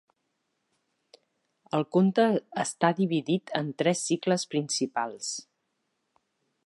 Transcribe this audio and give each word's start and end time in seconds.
El 1.79 1.85
conte 1.97 2.25
està 2.63 2.91
dividit 3.01 3.53
en 3.61 3.69
tres 3.83 4.03
cicles 4.09 4.47
principals. 4.55 5.33